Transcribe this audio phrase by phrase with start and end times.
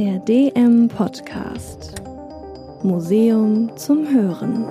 [0.00, 1.96] Der DM Podcast.
[2.84, 4.64] Museum zum Hören.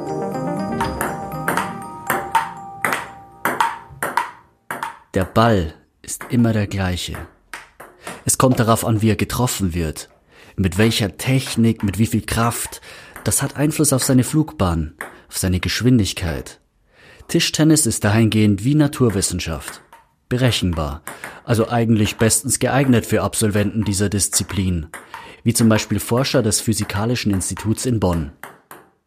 [5.13, 7.17] Der Ball ist immer der gleiche.
[8.23, 10.07] Es kommt darauf an, wie er getroffen wird.
[10.55, 12.79] Mit welcher Technik, mit wie viel Kraft.
[13.25, 14.95] Das hat Einfluss auf seine Flugbahn,
[15.27, 16.61] auf seine Geschwindigkeit.
[17.27, 19.81] Tischtennis ist dahingehend wie Naturwissenschaft.
[20.29, 21.01] Berechenbar,
[21.45, 24.87] also eigentlich bestens geeignet für Absolventen dieser Disziplin,
[25.43, 28.31] wie zum Beispiel Forscher des Physikalischen Instituts in Bonn.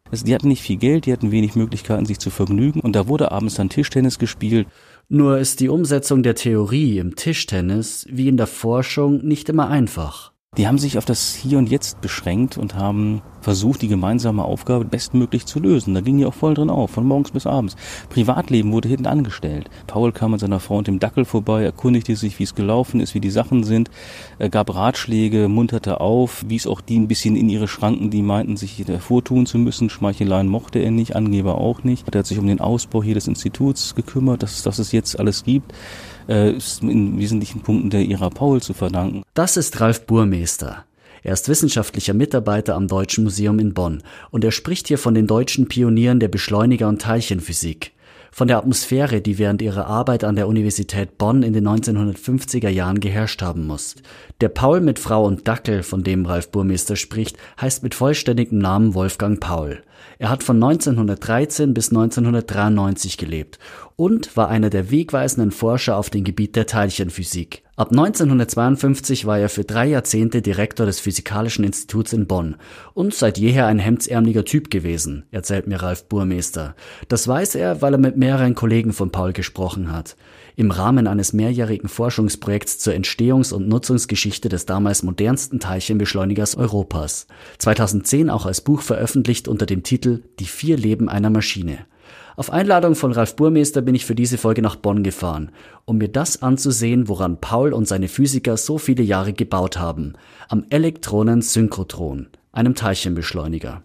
[0.09, 3.07] Also die hatten nicht viel Geld, die hatten wenig Möglichkeiten, sich zu vergnügen und da
[3.07, 4.67] wurde abends dann Tischtennis gespielt.
[5.07, 10.30] Nur ist die Umsetzung der Theorie im Tischtennis wie in der Forschung nicht immer einfach.
[10.57, 14.83] Die haben sich auf das Hier und Jetzt beschränkt und haben versucht, die gemeinsame Aufgabe
[14.83, 15.93] bestmöglich zu lösen.
[15.93, 17.77] Da ging die auch voll drin auf, von morgens bis abends.
[18.09, 19.69] Privatleben wurde hinten angestellt.
[19.87, 23.15] Paul kam mit seiner Frau und dem Dackel vorbei, erkundigte sich, wie es gelaufen ist,
[23.15, 23.89] wie die Sachen sind,
[24.51, 28.83] gab Ratschläge, munterte auf, wies auch die ein bisschen in ihre Schranken, die meinten, sich
[28.99, 29.89] vortun zu müssen.
[29.89, 32.13] Schmeicheleien mochte er nicht, Angeber auch nicht.
[32.13, 35.45] Er hat sich um den Ausbau hier des Instituts gekümmert, dass, dass es jetzt alles
[35.45, 35.73] gibt
[36.27, 39.23] äh, ist in wesentlichen Punkten der Ira Paul zu verdanken.
[39.33, 40.85] Das ist Ralf Burmeister.
[41.23, 45.27] Er ist wissenschaftlicher Mitarbeiter am Deutschen Museum in Bonn und er spricht hier von den
[45.27, 47.93] deutschen Pionieren der Beschleuniger- und Teilchenphysik
[48.31, 53.01] von der Atmosphäre, die während ihrer Arbeit an der Universität Bonn in den 1950er Jahren
[53.01, 53.95] geherrscht haben muss.
[54.39, 58.93] Der Paul mit Frau und Dackel, von dem Ralf Burmeister spricht, heißt mit vollständigem Namen
[58.93, 59.83] Wolfgang Paul.
[60.17, 63.59] Er hat von 1913 bis 1993 gelebt
[63.95, 67.63] und war einer der wegweisenden Forscher auf dem Gebiet der Teilchenphysik.
[67.81, 72.57] Ab 1952 war er für drei Jahrzehnte Direktor des Physikalischen Instituts in Bonn
[72.93, 76.75] und seit jeher ein hemdsärmeliger Typ gewesen, erzählt mir Ralf Burmeister.
[77.07, 80.15] Das weiß er, weil er mit mehreren Kollegen von Paul gesprochen hat.
[80.55, 87.25] Im Rahmen eines mehrjährigen Forschungsprojekts zur Entstehungs- und Nutzungsgeschichte des damals modernsten Teilchenbeschleunigers Europas.
[87.57, 91.79] 2010 auch als Buch veröffentlicht unter dem Titel Die vier Leben einer Maschine.
[92.35, 95.51] Auf Einladung von Ralf Burmeister bin ich für diese Folge nach Bonn gefahren,
[95.85, 100.13] um mir das anzusehen, woran Paul und seine Physiker so viele Jahre gebaut haben,
[100.47, 103.83] am Elektronensynchrotron, einem Teilchenbeschleuniger.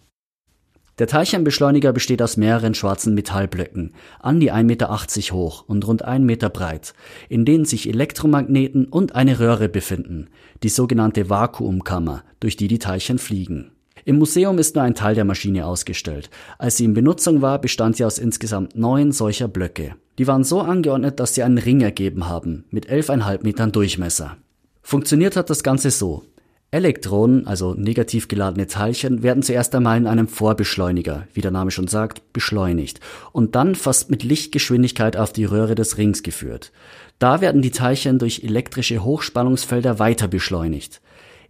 [0.98, 6.24] Der Teilchenbeschleuniger besteht aus mehreren schwarzen Metallblöcken, an die 1,80 Meter hoch und rund 1
[6.24, 6.94] Meter breit,
[7.28, 10.28] in denen sich Elektromagneten und eine Röhre befinden,
[10.62, 13.72] die sogenannte Vakuumkammer, durch die die Teilchen fliegen.
[14.06, 16.30] Im Museum ist nur ein Teil der Maschine ausgestellt.
[16.58, 19.96] Als sie in Benutzung war, bestand sie aus insgesamt neun solcher Blöcke.
[20.18, 24.36] Die waren so angeordnet, dass sie einen Ring ergeben haben, mit 11,5 Metern Durchmesser.
[24.80, 26.22] Funktioniert hat das Ganze so.
[26.70, 31.88] Elektronen, also negativ geladene Teilchen, werden zuerst einmal in einem Vorbeschleuniger, wie der Name schon
[31.88, 33.00] sagt, beschleunigt
[33.32, 36.70] und dann fast mit Lichtgeschwindigkeit auf die Röhre des Rings geführt.
[37.18, 41.00] Da werden die Teilchen durch elektrische Hochspannungsfelder weiter beschleunigt.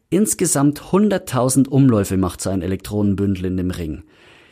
[0.09, 4.05] Insgesamt 100.000 Umläufe macht so ein Elektronenbündel in dem Ring.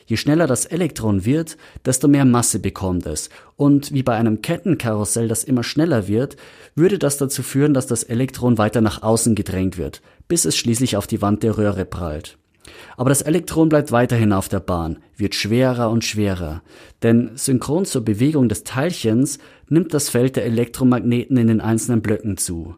[0.07, 1.57] Je schneller das Elektron wird,
[1.87, 3.31] desto mehr Masse bekommt es.
[3.57, 6.37] Und wie bei einem Kettenkarussell, das immer schneller wird,
[6.75, 10.97] würde das dazu führen, dass das Elektron weiter nach außen gedrängt wird, bis es schließlich
[10.97, 12.37] auf die Wand der Röhre prallt.
[12.97, 16.63] Aber das Elektron bleibt weiterhin auf der Bahn, wird schwerer und schwerer.
[17.03, 19.39] Denn synchron zur Bewegung des Teilchens
[19.69, 22.75] nimmt das Feld der Elektromagneten in den einzelnen Blöcken zu.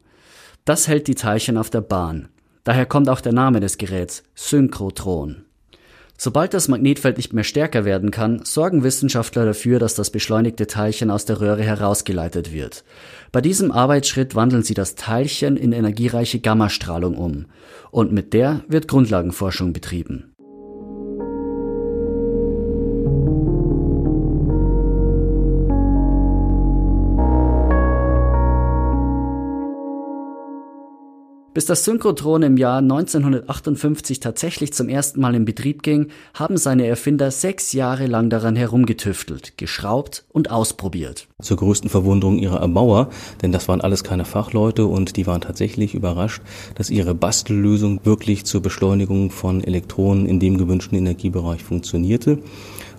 [0.64, 2.28] Das hält die Teilchen auf der Bahn.
[2.66, 5.44] Daher kommt auch der Name des Geräts, Synchrotron.
[6.18, 11.12] Sobald das Magnetfeld nicht mehr stärker werden kann, sorgen Wissenschaftler dafür, dass das beschleunigte Teilchen
[11.12, 12.82] aus der Röhre herausgeleitet wird.
[13.30, 17.46] Bei diesem Arbeitsschritt wandeln sie das Teilchen in energiereiche Gammastrahlung um.
[17.92, 20.34] Und mit der wird Grundlagenforschung betrieben.
[31.56, 36.86] Bis das Synchrotron im Jahr 1958 tatsächlich zum ersten Mal in Betrieb ging, haben seine
[36.86, 41.28] Erfinder sechs Jahre lang daran herumgetüftelt, geschraubt und ausprobiert.
[41.40, 43.08] Zur größten Verwunderung ihrer Erbauer,
[43.40, 46.42] denn das waren alles keine Fachleute und die waren tatsächlich überrascht,
[46.74, 52.38] dass ihre Bastellösung wirklich zur Beschleunigung von Elektronen in dem gewünschten Energiebereich funktionierte.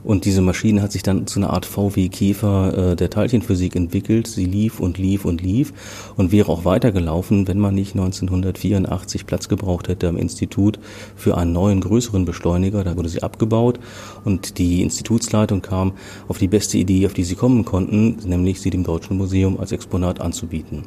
[0.07, 4.25] Und diese Maschine hat sich dann zu einer Art VW-Käfer äh, der Teilchenphysik entwickelt.
[4.25, 5.73] Sie lief und lief und lief
[6.15, 10.79] und wäre auch weitergelaufen, wenn man nicht 1984 Platz gebraucht hätte am Institut
[11.17, 12.85] für einen neuen, größeren Beschleuniger.
[12.85, 13.81] Da wurde sie abgebaut
[14.23, 15.91] und die Institutsleitung kam
[16.29, 19.73] auf die beste Idee, auf die sie kommen konnten, nämlich sie dem Deutschen Museum als
[19.73, 20.83] Exponat anzubieten.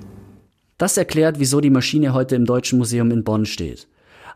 [0.78, 3.86] Das erklärt, wieso die Maschine heute im Deutschen Museum in Bonn steht.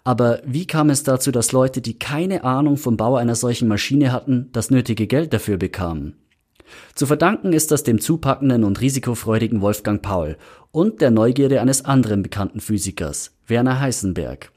[0.04, 4.12] Aber wie kam es dazu, dass Leute, die keine Ahnung vom Bau einer solchen Maschine
[4.12, 6.14] hatten, das nötige Geld dafür bekamen?
[6.94, 10.36] Zu verdanken ist das dem zupackenden und risikofreudigen Wolfgang Paul
[10.72, 14.50] und der Neugierde eines anderen bekannten Physikers, Werner Heisenberg.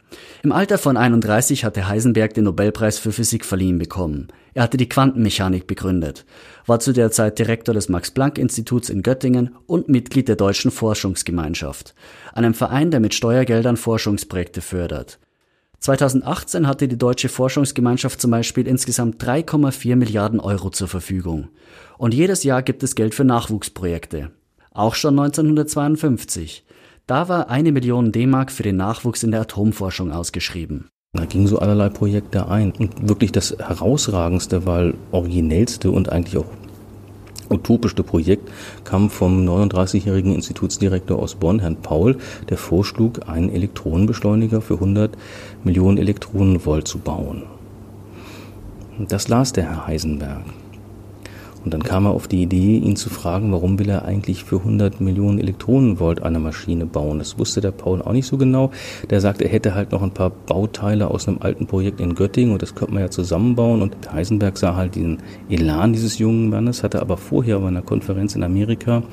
[0.44, 4.28] Im Alter von 31 hatte Heisenberg den Nobelpreis für Physik verliehen bekommen.
[4.54, 6.26] Er hatte die Quantenmechanik begründet,
[6.66, 11.94] war zu der Zeit Direktor des Max-Planck-Instituts in Göttingen und Mitglied der Deutschen Forschungsgemeinschaft,
[12.34, 15.20] einem Verein, der mit Steuergeldern Forschungsprojekte fördert.
[15.80, 21.50] 2018 hatte die Deutsche Forschungsgemeinschaft zum Beispiel insgesamt 3,4 Milliarden Euro zur Verfügung.
[21.98, 24.32] Und jedes Jahr gibt es Geld für Nachwuchsprojekte.
[24.72, 26.66] Auch schon 1952.
[27.06, 30.90] Da war eine Million D-Mark für den Nachwuchs in der Atomforschung ausgeschrieben.
[31.14, 32.74] Da gingen so allerlei Projekte ein.
[32.74, 36.46] Und wirklich das herausragendste, weil originellste und eigentlich auch
[37.50, 38.50] utopischste Projekt
[38.84, 42.18] kam vom 39-jährigen Institutsdirektor aus Bonn, Herrn Paul,
[42.50, 45.18] der vorschlug, einen Elektronenbeschleuniger für 100
[45.64, 47.44] Millionen Elektronenvolt zu bauen.
[49.00, 50.44] Das las der Herr Heisenberg.
[51.68, 54.60] Und dann kam er auf die Idee, ihn zu fragen, warum will er eigentlich für
[54.60, 57.20] 100 Millionen Elektronenvolt eine Maschine bauen.
[57.20, 58.72] Das wusste der Paul auch nicht so genau.
[59.10, 62.54] Der sagte, er hätte halt noch ein paar Bauteile aus einem alten Projekt in Göttingen
[62.54, 63.82] und das könnte man ja zusammenbauen.
[63.82, 65.18] Und Heisenberg sah halt diesen
[65.50, 69.04] Elan dieses jungen Mannes, hatte aber vorher bei einer Konferenz in Amerika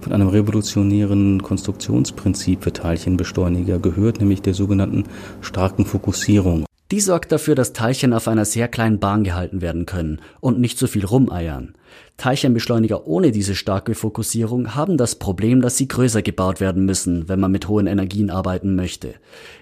[0.00, 5.02] von einem revolutionären Konstruktionsprinzip für Teilchenbeschleuniger gehört, nämlich der sogenannten
[5.40, 6.64] starken Fokussierung.
[6.90, 10.78] Die sorgt dafür, dass Teilchen auf einer sehr kleinen Bahn gehalten werden können und nicht
[10.78, 11.74] so viel rumeiern.
[12.18, 17.40] Teilchenbeschleuniger ohne diese starke Fokussierung haben das Problem, dass sie größer gebaut werden müssen, wenn
[17.40, 19.14] man mit hohen Energien arbeiten möchte.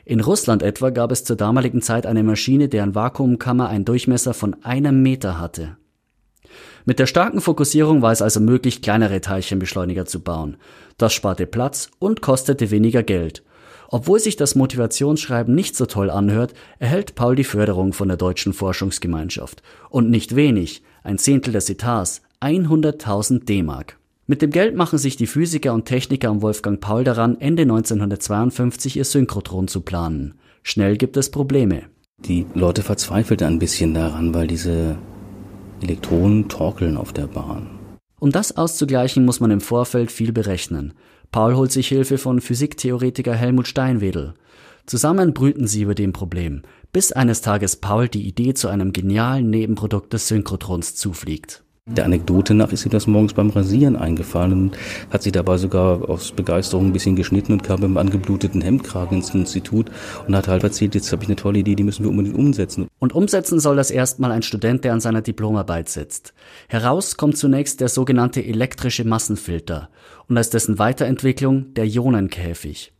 [0.04, 4.56] In Russland etwa gab es zur damaligen Zeit eine Maschine, deren Vakuumkammer einen Durchmesser von
[4.64, 5.76] einem Meter hatte.
[6.84, 10.56] Mit der starken Fokussierung war es also möglich, kleinere Teilchenbeschleuniger zu bauen.
[10.98, 13.44] Das sparte Platz und kostete weniger Geld.
[13.94, 18.54] Obwohl sich das Motivationsschreiben nicht so toll anhört, erhält Paul die Förderung von der Deutschen
[18.54, 19.62] Forschungsgemeinschaft.
[19.90, 23.98] Und nicht wenig, ein Zehntel des Etats, 100.000 D-Mark.
[24.26, 28.96] Mit dem Geld machen sich die Physiker und Techniker um Wolfgang Paul daran, Ende 1952
[28.96, 30.36] ihr Synchrotron zu planen.
[30.62, 31.82] Schnell gibt es Probleme.
[32.18, 34.96] Die Leute verzweifelten ein bisschen daran, weil diese
[35.82, 37.78] Elektronen torkeln auf der Bahn.
[38.18, 40.94] Um das auszugleichen, muss man im Vorfeld viel berechnen.
[41.32, 44.34] Paul holt sich Hilfe von Physiktheoretiker Helmut Steinwedel.
[44.84, 46.60] Zusammen brüten sie über dem Problem,
[46.92, 51.61] bis eines Tages Paul die Idee zu einem genialen Nebenprodukt des Synchrotrons zufliegt.
[51.88, 54.78] Der Anekdote nach ist ihm das morgens beim Rasieren eingefallen und
[55.10, 59.34] hat sich dabei sogar aus Begeisterung ein bisschen geschnitten und kam einem angebluteten Hemdkragen ins
[59.34, 59.90] Institut
[60.28, 62.86] und hat halt erzählt, jetzt habe ich eine tolle Idee, die müssen wir unbedingt umsetzen.
[63.00, 66.34] Und umsetzen soll das erstmal ein Student, der an seiner Diplomarbeit sitzt.
[66.68, 69.88] Heraus kommt zunächst der sogenannte elektrische Massenfilter
[70.28, 72.92] und als dessen Weiterentwicklung der Ionenkäfig.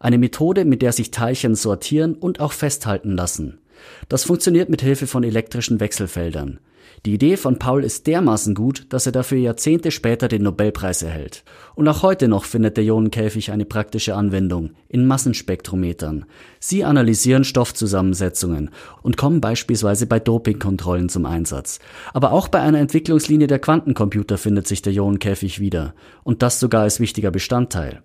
[0.00, 3.60] Eine Methode, mit der sich Teilchen sortieren und auch festhalten lassen.
[4.08, 6.58] Das funktioniert mit Hilfe von elektrischen Wechselfeldern.
[7.06, 11.44] Die Idee von Paul ist dermaßen gut, dass er dafür Jahrzehnte später den Nobelpreis erhält.
[11.74, 16.24] Und auch heute noch findet der Ionenkäfig eine praktische Anwendung in Massenspektrometern.
[16.60, 18.70] Sie analysieren Stoffzusammensetzungen
[19.02, 21.78] und kommen beispielsweise bei Dopingkontrollen zum Einsatz.
[22.12, 25.94] Aber auch bei einer Entwicklungslinie der Quantencomputer findet sich der Ionenkäfig wieder.
[26.22, 28.02] Und das sogar als wichtiger Bestandteil.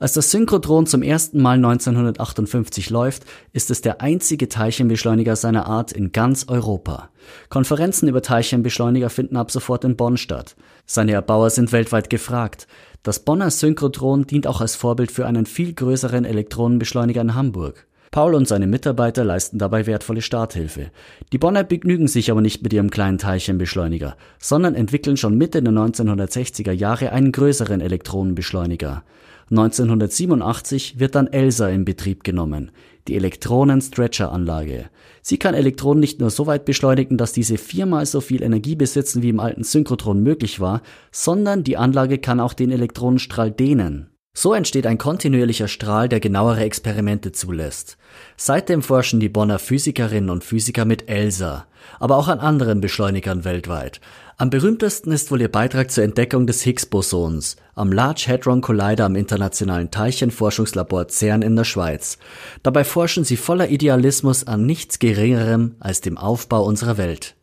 [0.00, 5.90] Als das Synchrotron zum ersten Mal 1958 läuft, ist es der einzige Teilchenbeschleuniger seiner Art
[5.90, 7.10] in ganz Europa.
[7.48, 10.54] Konferenzen über Teilchenbeschleuniger finden ab sofort in Bonn statt.
[10.86, 12.68] Seine Erbauer sind weltweit gefragt.
[13.02, 17.87] Das Bonner Synchrotron dient auch als Vorbild für einen viel größeren Elektronenbeschleuniger in Hamburg.
[18.10, 20.90] Paul und seine Mitarbeiter leisten dabei wertvolle Starthilfe.
[21.32, 25.72] Die Bonner begnügen sich aber nicht mit ihrem kleinen Teilchenbeschleuniger, sondern entwickeln schon Mitte der
[25.72, 29.02] 1960er Jahre einen größeren Elektronenbeschleuniger.
[29.50, 32.70] 1987 wird dann ELSA in Betrieb genommen,
[33.08, 34.90] die Elektronen-Stretcher-Anlage.
[35.22, 39.22] Sie kann Elektronen nicht nur so weit beschleunigen, dass diese viermal so viel Energie besitzen,
[39.22, 44.10] wie im alten Synchrotron möglich war, sondern die Anlage kann auch den Elektronenstrahl dehnen.
[44.40, 47.98] So entsteht ein kontinuierlicher Strahl, der genauere Experimente zulässt.
[48.36, 51.66] Seitdem forschen die Bonner Physikerinnen und Physiker mit ELSA,
[51.98, 54.00] aber auch an anderen Beschleunigern weltweit.
[54.36, 59.16] Am berühmtesten ist wohl ihr Beitrag zur Entdeckung des Higgs-Bosons am Large Hadron Collider am
[59.16, 62.16] Internationalen Teilchenforschungslabor CERN in der Schweiz.
[62.62, 67.34] Dabei forschen sie voller Idealismus an nichts Geringerem als dem Aufbau unserer Welt.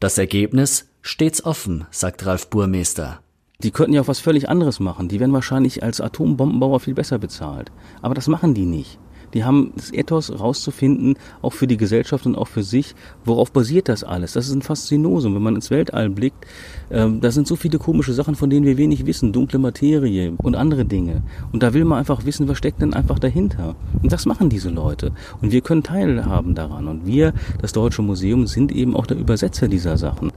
[0.00, 3.20] Das Ergebnis stets offen, sagt Ralf Burmeister.
[3.62, 5.08] Die könnten ja auch was völlig anderes machen.
[5.08, 7.70] Die werden wahrscheinlich als Atombombenbauer viel besser bezahlt.
[8.00, 8.98] Aber das machen die nicht.
[9.34, 12.94] Die haben das Ethos rauszufinden, auch für die Gesellschaft und auch für sich.
[13.24, 14.32] Worauf basiert das alles?
[14.32, 15.34] Das ist ein Faszinosum.
[15.34, 16.46] Wenn man ins Weltall blickt,
[16.88, 19.32] äh, da sind so viele komische Sachen, von denen wir wenig wissen.
[19.32, 21.22] Dunkle Materie und andere Dinge.
[21.52, 23.76] Und da will man einfach wissen, was steckt denn einfach dahinter.
[24.02, 25.12] Und das machen diese Leute.
[25.40, 26.88] Und wir können teilhaben daran.
[26.88, 30.32] Und wir, das Deutsche Museum, sind eben auch der Übersetzer dieser Sachen.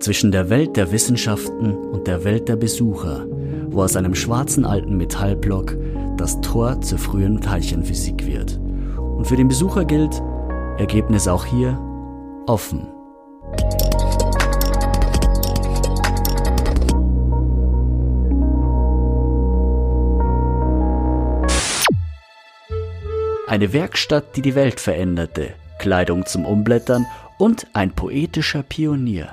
[0.00, 3.26] Zwischen der Welt der Wissenschaften und der Welt der Besucher,
[3.68, 5.76] wo aus einem schwarzen alten Metallblock
[6.16, 8.58] das Tor zur frühen Teilchenphysik wird.
[8.98, 10.22] Und für den Besucher gilt,
[10.78, 11.78] Ergebnis auch hier
[12.46, 12.88] offen.
[23.48, 27.06] Eine Werkstatt, die die Welt veränderte, Kleidung zum Umblättern
[27.38, 29.28] und ein poetischer Pionier.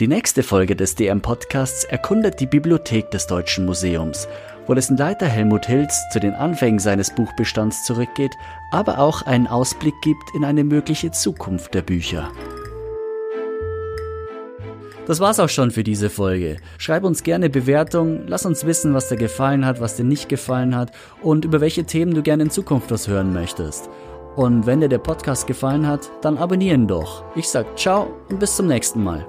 [0.00, 4.28] Die nächste Folge des DM-Podcasts erkundet die Bibliothek des Deutschen Museums,
[4.66, 8.32] wo dessen Leiter Helmut Hilz zu den Anfängen seines Buchbestands zurückgeht,
[8.70, 12.30] aber auch einen Ausblick gibt in eine mögliche Zukunft der Bücher.
[15.06, 16.58] Das war's auch schon für diese Folge.
[16.78, 20.76] Schreib uns gerne Bewertungen, lass uns wissen, was dir gefallen hat, was dir nicht gefallen
[20.76, 23.90] hat und über welche Themen du gerne in Zukunft was hören möchtest.
[24.36, 27.24] Und wenn dir der Podcast gefallen hat, dann abonnieren doch.
[27.34, 29.26] Ich sag ciao und bis zum nächsten Mal.